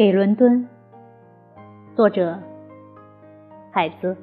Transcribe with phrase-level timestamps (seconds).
[0.00, 0.66] 给伦敦，
[1.94, 2.38] 作者
[3.70, 4.16] 海子。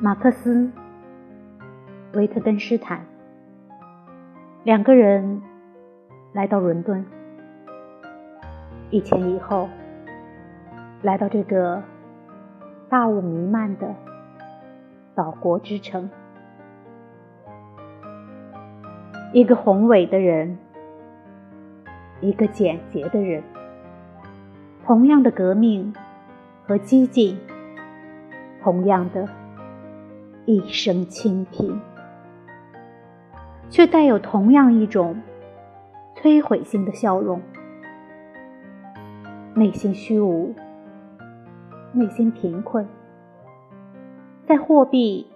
[0.00, 0.68] 马克思、
[2.14, 3.06] 维特根斯坦
[4.64, 5.40] 两个人
[6.32, 7.06] 来到伦敦，
[8.90, 9.68] 一前一后
[11.02, 11.80] 来到这个
[12.88, 13.94] 大雾弥漫的
[15.14, 16.10] 岛国之城，
[19.32, 20.58] 一个宏伟的人。
[22.20, 23.42] 一个简洁的人，
[24.84, 25.94] 同样的革命
[26.66, 27.38] 和激进，
[28.60, 29.28] 同样的
[30.44, 31.80] 一生清贫，
[33.70, 35.20] 却带有同样一种
[36.16, 37.40] 摧毁性的笑容。
[39.54, 40.54] 内心虚无，
[41.92, 42.86] 内心贫困，
[44.46, 45.26] 在货币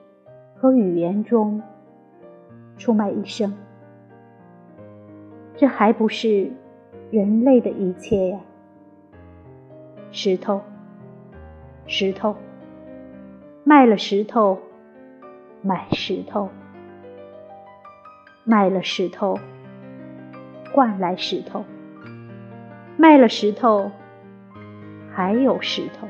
[0.57, 1.63] 和语言中
[2.77, 3.55] 出卖一生，
[5.57, 6.51] 这还不是？
[7.13, 8.39] 人类的一切呀，
[10.13, 10.63] 石头，
[11.87, 12.35] 石头，
[13.65, 14.59] 卖了石头，
[15.61, 16.49] 买石头，
[18.45, 19.39] 卖了石头，
[20.73, 21.67] 换来石头，
[22.97, 23.91] 卖了石头，
[25.13, 26.09] 还有石头，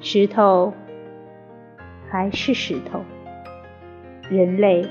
[0.00, 0.74] 石头
[2.10, 3.00] 还是石头，
[4.28, 4.86] 人类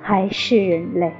[0.00, 1.12] 还是人类。